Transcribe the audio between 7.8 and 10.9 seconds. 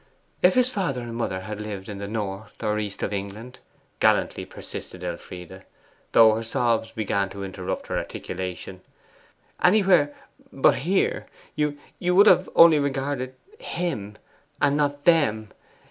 her articulation, 'anywhere but